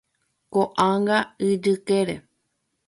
[0.57, 1.19] Ko'ág̃a
[1.51, 2.15] ijykére.